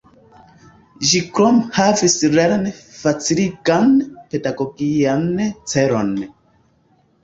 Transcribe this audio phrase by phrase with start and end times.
[1.09, 3.97] Ĝi krome havis lern-faciligan,
[4.35, 6.15] pedagogian celon.